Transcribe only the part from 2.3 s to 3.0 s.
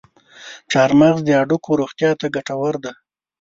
ګټور دی.